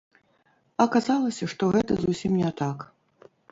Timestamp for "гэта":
1.77-1.93